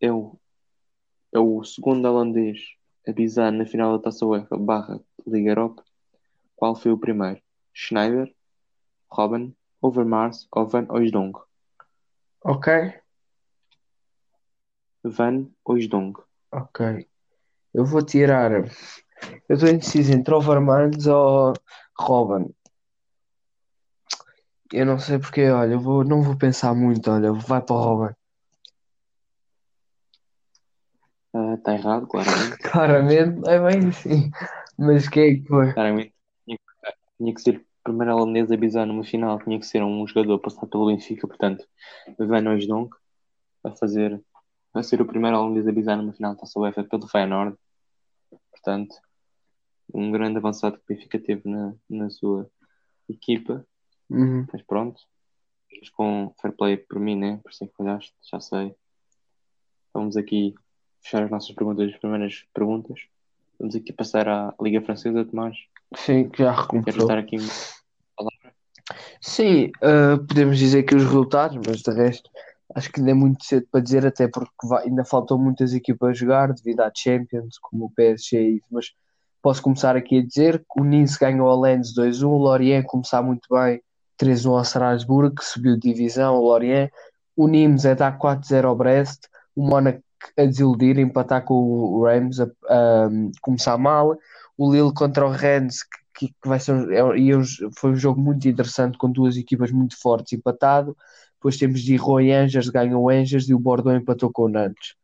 [0.00, 0.36] é o,
[1.32, 2.58] é o segundo holandês
[3.08, 5.84] a pisar na final da Taça UEFA barra Liga Europa.
[6.56, 7.40] Qual foi o primeiro?
[7.72, 8.34] Schneider,
[9.10, 11.38] Robben, Overmars ou Van Oosdonk?
[12.42, 12.94] Ok?
[15.04, 16.20] Van Oosdonk.
[16.50, 17.06] Ok.
[17.74, 18.52] Eu vou tirar.
[18.52, 21.52] Eu estou indeciso entre Overmans ou
[21.98, 22.52] Robin.
[24.72, 27.78] Eu não sei porque, olha, eu vou, não vou pensar muito, olha, vai para o
[27.78, 28.14] Robin.
[31.54, 32.56] Está errado, claramente.
[32.64, 34.30] Claramente, é bem sim.
[34.78, 35.72] Mas quem é que foi?
[35.74, 36.15] Claramente.
[37.18, 39.38] Tinha, que- ser o primeiro holandês a pisar numa final.
[39.42, 41.26] Tinha que ser um jogador a passar pelo Benfica.
[41.26, 41.66] Portanto,
[42.18, 42.94] Van Oosdonk
[43.64, 44.22] a fazer
[44.74, 47.56] a ser o primeiro holandês a pisar numa final da Taça UEFA pelo Feyenoord.
[48.50, 48.94] Portanto,
[49.94, 52.50] um grande avançado que o Benfica teve na, na sua
[53.08, 53.66] equipa.
[54.10, 54.46] Uhum.
[54.52, 55.00] Mas pronto,
[55.68, 57.40] ficas com fair play por mim, né?
[57.42, 58.74] Por isso é que falhaste, já sei.
[59.94, 60.54] Vamos aqui
[61.00, 63.00] fechar as nossas perguntas, as primeiras perguntas.
[63.58, 65.56] Vamos aqui passar à Liga Francesa, Tomás.
[65.94, 67.06] Sim, que já recomeçou.
[67.06, 67.36] dar aqui
[69.20, 72.30] Sim, ah, podemos dizer que os resultados, mas de resto,
[72.74, 76.10] acho que ainda é muito cedo para dizer, até porque vai, ainda faltam muitas equipas
[76.10, 78.92] a jogar devido à Champions, como o PSG, mas
[79.42, 83.22] posso começar aqui a dizer que o Nice ganhou ao Lens 2-1, o Lorient começar
[83.22, 83.80] muito bem
[84.20, 86.90] 3-1 ao Strasbourg, que subiu de divisão, o Lorient,
[87.36, 90.02] o Nimes a dar 4-0 ao Brest, o Mónaco
[90.36, 93.10] a desiludir, empatar com o Rams, a, a, a
[93.42, 94.16] começar mal,
[94.56, 95.82] o Lille contra o Rennes,
[96.16, 97.02] que, que vai ser é,
[97.78, 100.96] foi um jogo muito interessante com duas equipas muito fortes empatado.
[101.34, 104.94] Depois temos de Roy Angers, ganhou o Angers e o Bordeaux empatou com o Nantes.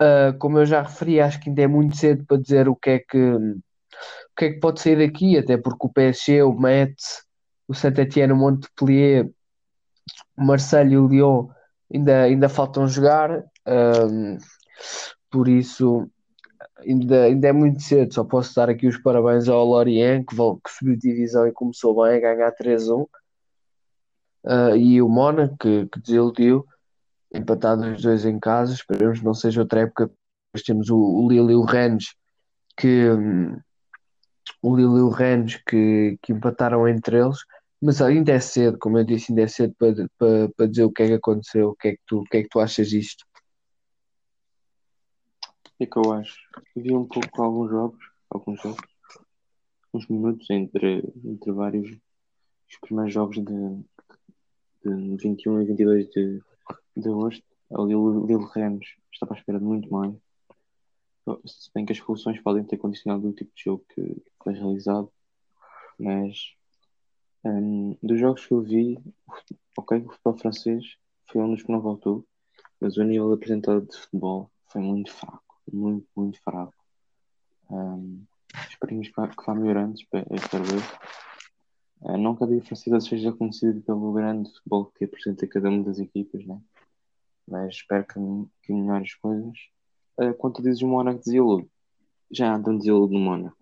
[0.00, 2.90] Uh, como eu já referi, acho que ainda é muito cedo para dizer o que
[2.90, 7.22] é que o que é que pode sair daqui, até porque o PSG, o Metz,
[7.66, 9.30] o Saint-Étienne, o Montpellier,
[10.36, 11.48] o Marseille e o Lyon
[11.92, 13.38] ainda, ainda faltam jogar.
[13.66, 14.36] Uh,
[15.30, 16.10] por isso,
[16.78, 20.70] ainda, ainda é muito cedo, só posso dar aqui os parabéns ao Lorient, que, que
[20.70, 23.02] subiu divisão e começou bem a ganhar 3-1.
[23.02, 23.08] Uh,
[24.44, 26.66] ah, e o Mona, que, que desiludiu,
[27.34, 28.74] empatado os dois em casa.
[28.74, 30.06] Esperemos que não seja outra época.
[30.06, 32.14] Depois temos o, o Lille e o Rennes,
[32.76, 33.58] que um,
[34.62, 37.38] o Lille e o Rennes que, que empataram entre eles.
[37.82, 40.92] Mas ainda é cedo, como eu disse, ainda é cedo para, para, para dizer o
[40.92, 42.88] que é que aconteceu, o que é que tu, o que é que tu achas
[42.88, 43.24] disto
[45.80, 46.38] é que eu acho?
[46.74, 48.80] Vi um pouco alguns jogos, alguns jogos,
[49.92, 51.90] uns minutos entre, entre vários
[52.68, 53.84] os primeiros jogos de,
[54.84, 56.42] de 21 e 22 de,
[56.96, 57.44] de agosto.
[57.70, 60.14] Ali o Lille Rennes estava à espera de muito mais.
[61.44, 65.12] Se bem que as expulsões podem ter condicionado o tipo de jogo que foi realizado,
[65.98, 66.54] mas
[67.44, 68.98] um, dos jogos que eu vi,
[69.76, 70.84] ok, o futebol francês
[71.26, 72.24] foi um dos que não voltou,
[72.80, 76.74] mas o nível apresentado de futebol foi muito fraco muito, muito fraco.
[77.70, 78.24] Um,
[78.68, 79.94] esperemos que vá, melhorando,
[80.30, 80.84] esta vez.
[82.00, 85.98] Uh, não que a diferença seja conhecida pelo grande futebol que apresenta cada uma das
[85.98, 86.60] equipas, né?
[87.46, 88.14] mas espero que,
[88.62, 89.58] que melhore as coisas.
[90.18, 91.68] Uh, quanto dizes o Mónaco desilude,
[92.30, 93.56] já andam desilude no Mónaco.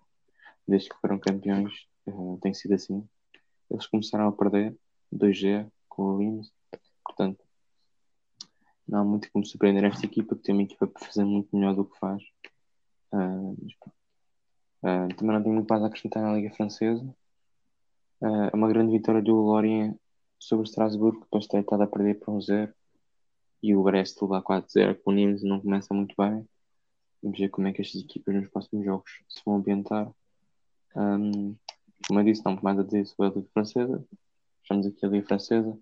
[0.66, 1.72] Desde que foram campeões,
[2.06, 3.06] uh, tem sido assim.
[3.70, 4.76] Eles começaram a perder
[5.12, 6.52] 2G com o Lins,
[7.04, 7.43] portanto,
[8.86, 11.74] não há muito como surpreender esta equipa, que tem uma equipa para fazer muito melhor
[11.74, 12.22] do que faz.
[13.12, 13.52] Uh,
[14.82, 17.04] uh, também não tenho muito mais a acrescentar na Liga Francesa.
[18.20, 19.96] Uh, uma grande vitória do Lorient
[20.38, 22.72] sobre o Strasbourg, que depois tem estado a perder um zero.
[23.62, 26.46] E o Brest lá 4-0 com o Nimes não começa muito bem.
[27.22, 30.12] Vamos ver como é que estas equipas nos próximos jogos se vão ambientar.
[30.94, 31.56] Um,
[32.06, 34.04] como eu disse, não mais a dizer sobre a Liga Francesa.
[34.62, 35.78] Estamos aqui a Liga Francesa.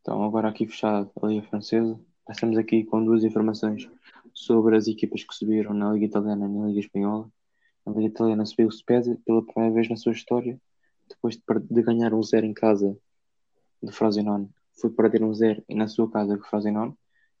[0.00, 3.86] Então, agora aqui fechado a Liga Francesa, passamos aqui com duas informações
[4.32, 7.30] sobre as equipas que subiram na Liga Italiana e na Liga Espanhola.
[7.84, 10.58] A Liga Italiana subiu o Spezia pela primeira vez na sua história,
[11.06, 12.96] depois de, ganhar um zero em casa
[13.82, 14.48] do Frosinone.
[14.80, 16.94] Foi perder um zero na sua casa com o Frosinone.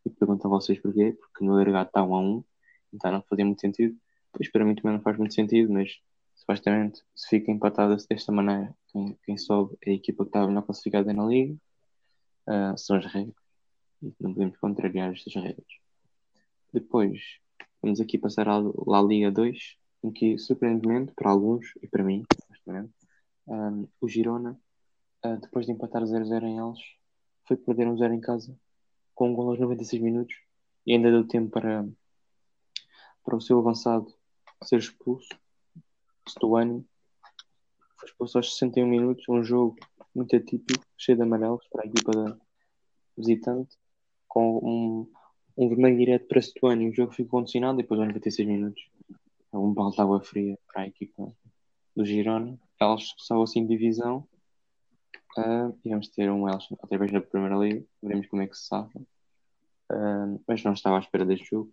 [0.04, 2.44] E pergunto a vocês porquê, porque no agregado está um a um,
[2.92, 3.96] então não fazia muito sentido.
[4.32, 5.98] Pois para mim também não faz muito sentido, mas
[6.34, 10.62] supostamente se fica empatado desta maneira, quem, quem sobe é a equipa que está melhor
[10.62, 11.58] classificada na Liga
[12.48, 13.34] uh, são as regras.
[14.18, 15.66] Não podemos contrariar estas regras.
[16.72, 17.20] Depois,
[17.82, 22.24] vamos aqui passar à La Liga 2, em que, surpreendentemente, para alguns e para mim,
[23.46, 24.58] um, o Girona,
[25.24, 26.96] uh, depois de empatar 0-0 em Elche,
[27.46, 28.56] foi perder um 0 em casa,
[29.14, 30.34] com um gol aos 96 minutos,
[30.86, 31.86] e ainda deu tempo para,
[33.24, 34.06] para o seu avançado
[34.62, 35.28] ser expulso.
[36.28, 36.86] Stuani
[37.98, 39.76] foi expulso aos 61 minutos, um jogo
[40.14, 42.36] muito atípico, cheio de amarelos para a equipa da
[43.16, 43.76] visitante,
[44.28, 45.12] com um,
[45.56, 46.88] um vermelho direto para Setuani.
[46.88, 48.82] O jogo ficou condicionado depois aos 96 minutos.
[49.52, 51.32] Um balde de água fria para a equipa
[51.96, 52.58] do Girona.
[52.80, 54.26] Eles só assim divisão.
[55.36, 57.84] Uh, e vamos ter um Elche outra vez na Primeira Liga.
[58.02, 58.98] Veremos como é que se safa.
[58.98, 61.72] Uh, mas não estava à espera deste jogo.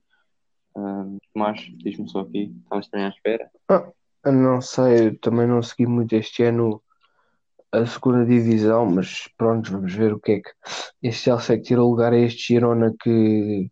[0.76, 3.52] Uh, mas, diz-me só aqui, estavas também à espera?
[3.70, 3.92] Ah,
[4.32, 6.84] não sei, também não segui muito este ano
[7.72, 10.50] a segunda divisão, mas pronto, vamos ver o que é que
[11.04, 13.70] este Chelsea que tira lugar a este Girona que,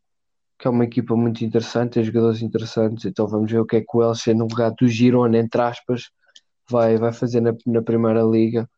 [0.60, 3.82] que é uma equipa muito interessante, tem jogadores interessantes, então vamos ver o que é
[3.82, 6.12] que o Elche no lugar do Girona, entre aspas,
[6.70, 8.70] vai, vai fazer na, na Primeira Liga.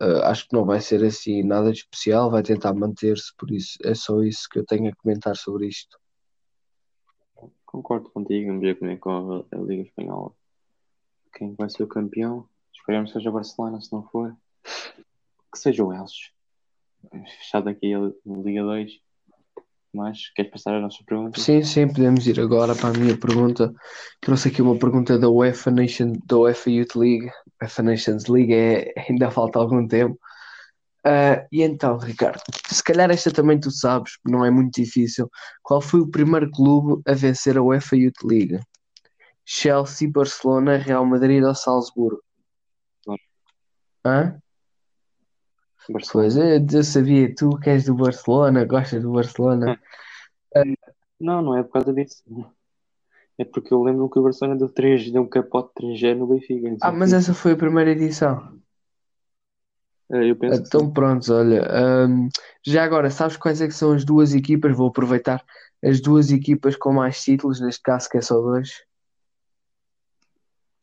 [0.00, 3.78] Uh, acho que não vai ser assim nada de especial, vai tentar manter-se, por isso
[3.84, 5.98] é só isso que eu tenho a comentar sobre isto.
[7.64, 10.32] Concordo contigo, vamos ver como é que corre a Liga Espanhola.
[11.34, 12.48] Quem vai ser o campeão?
[12.74, 14.36] Esperemos que seja o Barcelona, se não for
[15.52, 16.30] que seja o Elche.
[17.38, 18.92] Fechado aqui a Liga 2.
[19.94, 21.38] Mas queres passar a nossa pergunta?
[21.38, 23.74] Sim, sim, podemos ir agora para a minha pergunta.
[24.22, 27.30] Trouxe aqui uma pergunta da UEFA Nation, da UEFA Youth League.
[27.60, 30.18] UEFA Nations League é, ainda falta algum tempo.
[31.04, 35.28] Ah, e então, Ricardo, se calhar esta também tu sabes, não é muito difícil.
[35.62, 38.60] Qual foi o primeiro clube a vencer a UEFA Youth League?
[39.44, 42.22] Chelsea, Barcelona, Real Madrid ou Salzburgo?
[44.06, 44.40] Hã?
[45.88, 46.28] Barcelona.
[46.28, 49.78] Pois, eu, eu sabia, tu que és do Barcelona, gostas do Barcelona.
[51.18, 52.20] Não, não é por causa disso.
[53.38, 56.68] É porque eu lembro que o Barcelona deu 3, deu um capote 3G no Benfica.
[56.68, 58.60] não sei Ah, mas essa foi a primeira edição.
[60.10, 60.76] Eh, Eu penso que sim.
[60.76, 61.66] Então, pronto, olha.
[62.08, 62.28] hum,
[62.66, 64.76] já agora, sabes quais é que são as duas equipas?
[64.76, 65.44] Vou aproveitar
[65.82, 68.82] as duas equipas com mais títulos, neste caso que é só dois,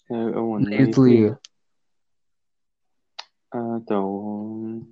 [0.09, 0.69] Eh, aonde?
[0.69, 1.37] na Youth?
[3.51, 4.87] Ah, então.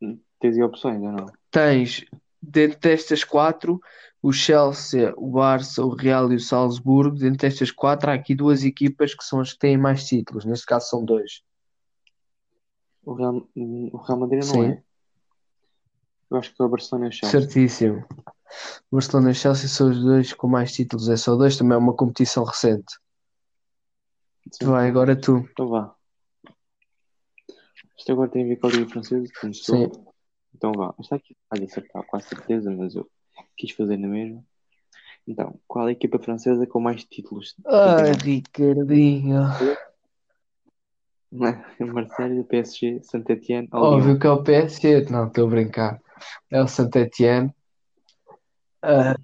[0.00, 1.26] hum, Tens aí opções ou não?
[1.50, 2.04] Tens,
[2.40, 3.80] dentro destas quatro,
[4.22, 7.16] o Chelsea, o Barça, o Real e o Salzburgo.
[7.16, 10.44] Dentro destas quatro, há aqui duas equipas que são as que têm mais títulos.
[10.44, 11.42] Neste caso, são dois.
[13.02, 14.70] O Real, hum, o Real Madrid não Sim.
[14.72, 14.82] é.
[16.30, 17.40] Eu acho que é o Barcelona e o Chelsea.
[17.40, 18.04] Certíssimo.
[18.90, 21.08] O Barcelona e o Chelsea são os dois com mais títulos.
[21.08, 22.98] É só dois, também é uma competição recente.
[24.52, 24.66] Sim.
[24.66, 25.38] Vai, agora tu.
[25.52, 25.95] Então vá.
[27.98, 29.90] Isto agora tem a ver com a Liga Francesa, como Sim.
[30.54, 30.94] Então vá.
[30.98, 33.08] Esta aqui vai acertar com certeza, mas eu
[33.56, 34.42] quis fazer na mesma.
[35.26, 37.54] Então, qual é a equipa francesa com mais títulos?
[37.66, 38.12] Ai?
[38.12, 39.42] Ricardinho.
[41.80, 43.96] Marseille, PSG, Saint-Étienne, ou Lyon?
[43.98, 45.10] Óbvio que é o PSG.
[45.10, 46.00] Não, estou a brincar.
[46.50, 47.52] É o Saint-Étienne.
[48.82, 49.16] Ah,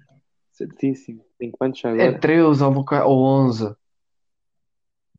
[0.51, 1.25] Certíssimo.
[1.39, 2.19] Tem quantos já é agora?
[2.19, 3.75] 13 ou, um boca- ou 11.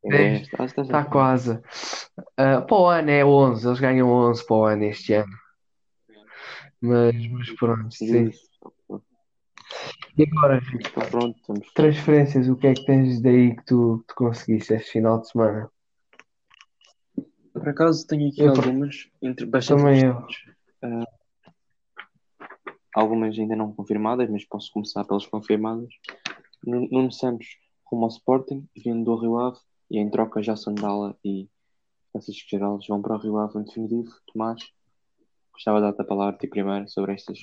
[0.05, 0.33] É 10.
[0.33, 0.43] 10.
[0.43, 1.61] Estás Está a quase.
[2.37, 3.67] Ah, para o ano é 11.
[3.67, 5.33] Eles ganham 11 para o ano este ano.
[6.81, 8.31] Mas, mas pronto, sim.
[10.17, 14.75] E agora, Rico, transferências, o que é que tens daí que tu, que tu conseguiste
[14.75, 15.71] este final de semana?
[17.53, 20.05] Por acaso tenho aqui Eu, algumas entre bastante Também.
[20.83, 21.05] Ah,
[22.95, 25.88] algumas ainda não confirmadas, mas posso começar pelas confirmadas.
[26.64, 27.47] Nu- Nuno Santos
[27.90, 29.59] rumo ao Sporting, vindo do Rio Ave,
[29.95, 31.49] e em troca já Sandala e
[32.11, 34.11] Francisco Geraldo vão para o Rio Ave em definitivo.
[34.33, 34.61] Tomás,
[35.53, 37.39] gostava de dar-te a palavra a ti primeiro sobre estas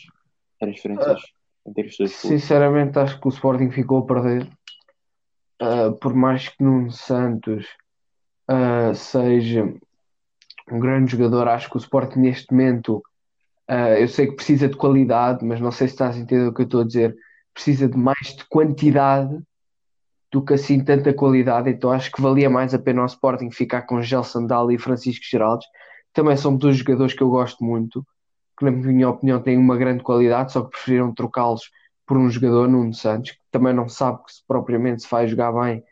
[0.60, 1.22] transferências
[1.66, 2.12] entre os dois.
[2.12, 4.50] Sinceramente, acho que o Sporting ficou a perder.
[5.62, 7.66] Ah, por mais que Nuno Santos
[8.50, 9.74] ah, seja
[10.70, 13.02] um grande jogador, acho que o Sporting neste momento,
[13.66, 16.54] ah, eu sei que precisa de qualidade, mas não sei se estás a entender o
[16.54, 17.16] que eu estou a dizer.
[17.54, 19.42] Precisa de mais de quantidade
[20.32, 21.70] do que assim tanta qualidade.
[21.70, 25.26] Então acho que valia mais a pena ao Sporting ficar com Gel Sandal e Francisco
[25.30, 25.68] Geraldes.
[26.14, 28.06] Também são dois jogadores que eu gosto muito,
[28.58, 31.70] que na minha opinião têm uma grande qualidade, só que preferiram trocá-los
[32.06, 35.52] por um jogador, Nuno Santos, que também não sabe que se propriamente se vai jogar
[35.54, 35.84] bem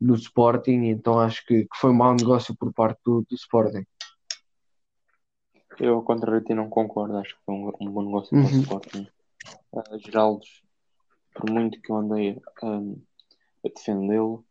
[0.00, 3.84] no Sporting, então acho que, que foi um mau negócio por parte do, do Sporting.
[5.78, 7.16] Eu, ao contrário de ti, não concordo.
[7.16, 8.60] Acho que foi um, um bom negócio para o Uhum.
[8.60, 9.08] Sporting.
[9.72, 10.62] Uh, Geraldos,
[11.34, 13.00] por muito que eu andei um,
[13.64, 14.44] a defendê-lo,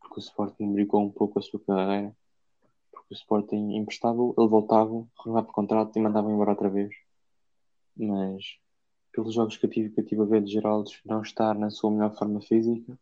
[0.00, 2.14] porque o Sporting brincou um pouco a sua carreira,
[2.90, 6.90] porque o Sporting emprestava, ele voltava, renovava o contrato e mandava embora outra vez.
[7.96, 8.58] Mas,
[9.12, 11.70] pelos jogos que eu tive, que eu tive a ver de Geraldos, não estar na
[11.70, 12.98] sua melhor forma física,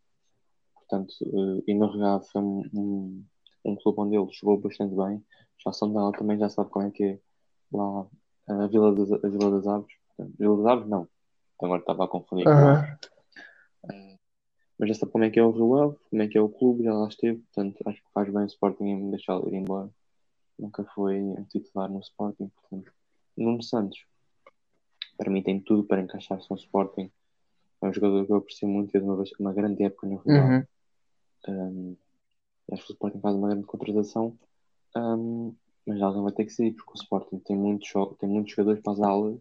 [0.74, 3.24] portanto, uh, e no Real foi um, um,
[3.64, 5.24] um clube onde ele jogou bastante bem.
[5.64, 7.18] Já Sandal também já sabe como é que é
[7.72, 8.06] lá
[8.48, 9.92] a Vila das, a Vila das Aves.
[10.08, 11.08] Portanto, Vila das Aves, não.
[11.60, 12.46] Agora estava a confundir.
[14.78, 16.48] Mas já sabe como é que é o Rio Ave, como é que é o
[16.48, 17.38] clube, já lá esteve.
[17.38, 19.90] Portanto, acho que faz bem o Sporting em me deixá-lo ir embora.
[20.58, 22.48] Nunca foi um titular no Sporting.
[22.48, 22.92] Portanto,
[23.36, 24.04] Nuno Santos,
[25.16, 27.10] para mim, tem tudo para encaixar-se no Sporting.
[27.80, 30.54] É um jogador que eu aprecio muito, fez uma, uma grande época no Rio Ave.
[30.56, 30.66] Uhum.
[31.48, 31.96] Um,
[32.72, 34.36] acho que o Sporting faz uma grande contratação,
[34.96, 35.54] um,
[35.86, 38.82] mas alguém vai ter que sair, porque o Sporting tem muitos, jo- tem muitos jogadores
[38.82, 39.40] para as aulas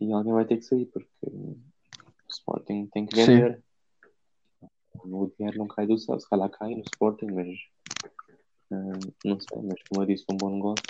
[0.00, 1.56] e alguém vai ter que sair, porque o
[2.28, 3.56] Sporting tem que Sim.
[5.04, 7.48] O dinheiro não cai do céu, se calhar cai no Sporting, mas
[8.70, 8.92] um,
[9.24, 10.84] não sei, mas como eu disse, foi um bom negócio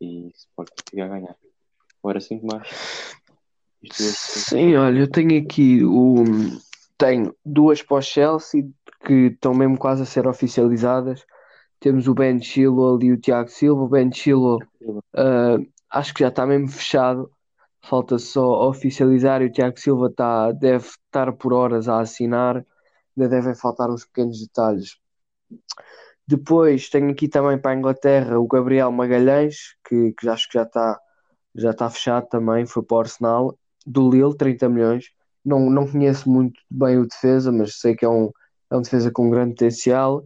[0.00, 1.36] e Sporting fica a ganhar.
[2.02, 2.68] Agora sim, mais.
[3.82, 6.24] Isto é Sim, olha, eu tenho aqui o.
[6.96, 8.68] Tenho duas para o Chelsea
[9.04, 11.24] que estão mesmo quase a ser oficializadas.
[11.80, 13.82] Temos o Ben Chilwell e o Tiago Silva.
[13.82, 14.60] O Ben Chilwell
[15.14, 15.58] ah,
[15.90, 17.30] acho que já está mesmo fechado.
[17.82, 22.64] Falta só oficializar e o Tiago Silva tá, deve estar por horas a assinar.
[23.16, 24.96] Ainda devem faltar uns pequenos detalhes.
[26.26, 30.64] Depois tenho aqui também para a Inglaterra o Gabriel Magalhães, que, que acho que já
[30.64, 30.98] está
[31.54, 35.04] já está fechado também, foi para o Arsenal, do Lille, 30 milhões.
[35.44, 38.30] Não, não conheço muito bem o defesa, mas sei que é um,
[38.70, 40.24] é um defesa com grande potencial.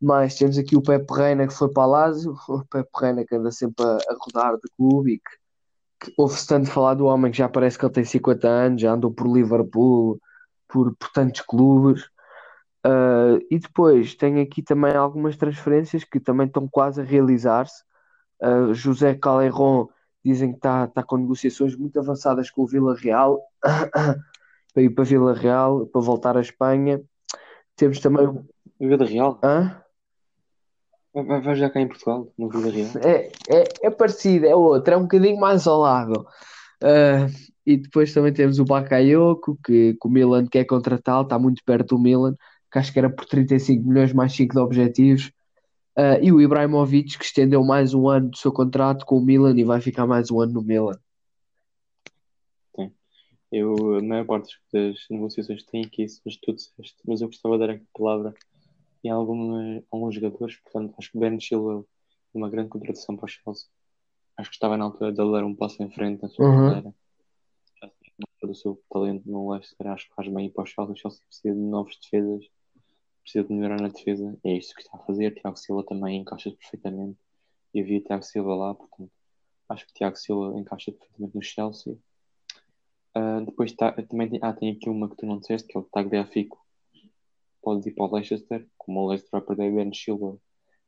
[0.00, 3.34] Mas temos aqui o Pepe Reina que foi para a Lazio, o Pepe Reina que
[3.36, 7.30] anda sempre a, a rodar de clube e que, que ouve-se tanto falar do homem
[7.30, 10.20] que já parece que ele tem 50 anos, já andou por Liverpool,
[10.68, 12.08] por, por tantos clubes.
[12.86, 17.82] Uh, e depois tem aqui também algumas transferências que também estão quase a realizar-se.
[18.42, 19.88] Uh, José Caleiron
[20.22, 25.04] dizem que está tá com negociações muito avançadas com o Vila Real para ir para
[25.04, 27.00] Vila Real, para voltar à Espanha.
[27.74, 28.44] Temos também o
[28.78, 29.38] Vila Real?
[29.42, 29.80] Hã?
[31.14, 32.90] Vai, vai já cá em Portugal, no Vila Real?
[33.02, 36.26] É, é, é parecido, é outro, é um bocadinho mais ao lado.
[36.82, 37.32] Uh,
[37.64, 41.96] e depois também temos o Bakayoko, que, que o Milan quer contratá-lo, está muito perto
[41.96, 42.34] do Milan,
[42.74, 45.28] que acho que era por 35 milhões mais 5 de objetivos.
[45.96, 49.56] Uh, e o Ibrahimovic, que estendeu mais um ano do seu contrato com o Milan
[49.56, 50.98] e vai ficar mais um ano no Milan.
[52.74, 52.92] Sim.
[53.52, 57.56] Eu, a maior parte das negociações que tenho aqui, mas tu disseste, mas eu gostava
[57.56, 58.34] de dar a palavra
[59.04, 61.86] em alguns, alguns jogadores, portanto, acho que Ben Chilwell
[62.34, 63.68] é uma grande contratação para o Chelsea.
[64.36, 66.68] Acho que estava na altura de dar um passo em frente na sua uhum.
[66.70, 66.94] carreira.
[67.80, 70.92] Já tem do seu talento no Leicester, acho que faz bem ir para o Chelsea.
[70.92, 72.44] O Chelsea precisa de novas defesas
[73.24, 74.38] precisa de melhorar na defesa.
[74.44, 75.34] É isso que está a fazer.
[75.34, 77.18] Tiago Silva também encaixa perfeitamente.
[77.72, 79.10] E havia Tiago Silva lá, portanto,
[79.68, 81.98] acho que Tiago Silva encaixa perfeitamente no Chelsea.
[83.16, 85.80] Uh, depois tá, também tem, ah, tem aqui uma que tu não disseste, que é
[85.80, 86.64] o Tagliafico.
[87.62, 90.38] Pode ir para o Leicester, como o Leicester vai perder Ben Silva.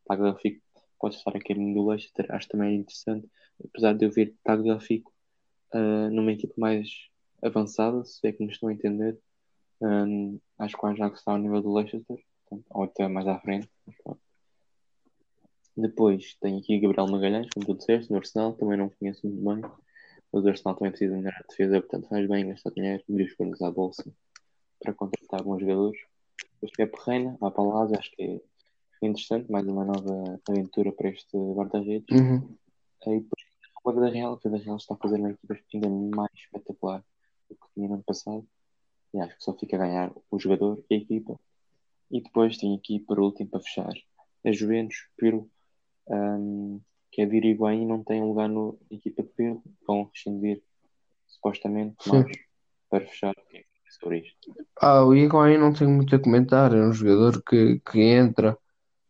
[0.07, 0.63] Tagliafico
[1.01, 3.29] pode estar aqui no Leicester, acho também interessante.
[3.65, 5.13] Apesar de eu ver Tagliafico
[5.75, 6.89] uh, numa equipe mais
[7.43, 9.19] avançada, se é que me estão a entender,
[9.81, 12.19] um, acho que o Ajax está ao nível do Leicester,
[12.71, 13.69] ou até mais à frente.
[15.77, 19.71] Depois tenho aqui Gabriel Magalhães, como tu disseste, no Arsenal, também não conheço muito bem.
[20.33, 23.35] Mas o Arsenal também precisa melhorar a defesa, portanto faz bem gastar dinheiro, abrir os
[23.35, 24.05] cornos à bolsa
[24.81, 26.01] para contratar bons jogadores.
[26.61, 28.43] Depois é Perreina, a Palácio, acho que
[29.03, 32.19] é interessante, mais uma nova aventura para este guarda-redes.
[32.19, 32.57] Uhum.
[33.07, 33.43] E depois
[33.77, 37.05] o Guarda Real, o Guarda Real está a fazer uma equipa ainda mais espetacular
[37.49, 38.47] do que tinha no ano passado.
[39.15, 41.39] E acho que só fica a ganhar o jogador e a equipa.
[42.11, 43.93] E depois tem aqui para último para fechar
[44.45, 45.51] a Juventus, Pirlo,
[46.09, 46.81] um,
[47.11, 50.63] que é Higuaín não tem lugar na equipa de Pirlo, vão rescindir
[51.27, 52.33] supostamente, mas Sim.
[52.89, 53.65] para fechar, o que é
[54.01, 54.55] sobre isto?
[54.81, 58.57] Ah, o Higuaín não tem muito a comentar, é um jogador que, que entra,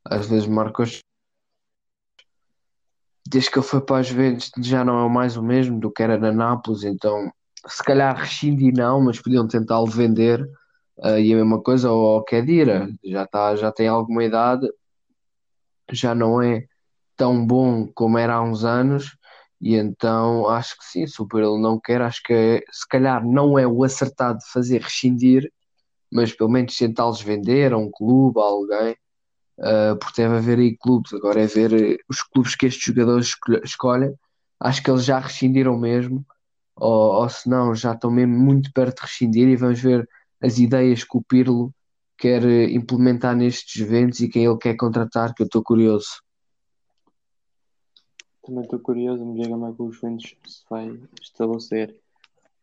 [0.04, 1.00] às vezes marca os
[3.28, 6.02] desde que ele foi para as Juventus já não é mais o mesmo do que
[6.02, 7.30] era na Nápoles, então
[7.66, 10.48] se calhar rescindir não, mas podiam tentá-lo vender.
[10.98, 14.66] Uh, e a mesma coisa ao Kedira, já, tá, já tem alguma idade,
[15.92, 16.66] já não é
[17.16, 19.16] tão bom como era há uns anos,
[19.60, 23.58] e então acho que sim, se o não quer, acho que é, se calhar não
[23.58, 25.50] é o acertado de fazer rescindir,
[26.12, 28.96] mas pelo menos tentá-los vender a um clube, a alguém,
[29.58, 34.14] uh, porque deve haver aí clubes, agora é ver os clubes que estes jogadores escolhem,
[34.60, 36.24] acho que eles já rescindiram mesmo,
[36.76, 40.08] ou, ou se não, já estão mesmo muito perto de rescindir e vamos ver
[40.40, 41.74] as ideias que o Pirlo
[42.18, 46.22] quer eh, implementar nestes eventos e quem ele quer contratar, que eu estou curioso.
[48.42, 52.00] Também estou curioso, me diga como é que o Juventus se vai estabelecer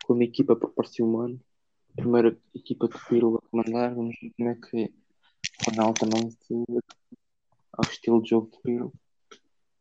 [0.06, 1.40] como equipa ano.
[1.96, 6.32] Primeira equipa que o Pirlo a comandar, vamos ver como é que o Ronaldo também
[6.32, 6.66] se
[7.74, 8.94] ao estilo de jogo de Pirlo.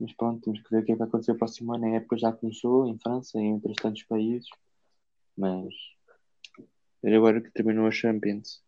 [0.03, 1.85] Mas pronto, temos que ver o que é que vai acontecer o próximo ano.
[1.85, 4.49] A época já começou em França e em outros tantos países.
[5.37, 5.73] Mas
[7.05, 8.65] agora que terminou a Champions,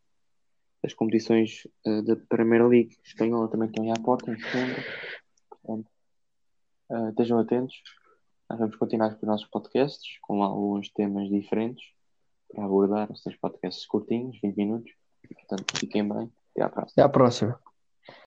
[0.84, 4.80] as competições uh, da Primeira League espanhola também estão aí à porta em setembro.
[5.50, 5.90] Portanto,
[6.90, 7.82] uh, estejam atentos.
[8.48, 11.84] Nós vamos continuar com os nossos podcasts com alguns temas diferentes
[12.48, 13.10] para abordar.
[13.10, 14.92] Os podcasts curtinhos, 20 minutos.
[15.34, 16.30] Portanto, fiquem bem.
[16.52, 16.92] Até à próxima.
[16.92, 17.73] Até à próxima.